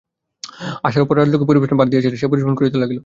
আশার 0.83 1.03
উপর 1.05 1.15
রাজলক্ষ্মী 1.15 1.47
পরিবেশনের 1.49 1.79
ভার 1.79 1.89
দিয়াছিলেন, 1.91 2.17
সে 2.17 2.27
পরিবেশন 2.27 2.55
করিতে 2.59 2.77
লাগিল। 2.77 2.99